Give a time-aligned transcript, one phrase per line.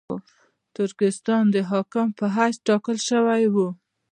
[0.75, 3.67] ترکستان د حاکم په حیث ټاکل شوی وو.